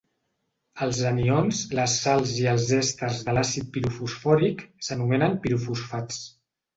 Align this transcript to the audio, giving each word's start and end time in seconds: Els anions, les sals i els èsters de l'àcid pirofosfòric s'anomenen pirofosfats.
Els 0.83 0.99
anions, 1.09 1.59
les 1.79 1.97
sals 2.05 2.33
i 2.45 2.49
els 2.53 2.67
èsters 2.79 3.19
de 3.27 3.35
l'àcid 3.39 3.69
pirofosfòric 3.75 4.65
s'anomenen 4.89 5.37
pirofosfats. 5.45 6.19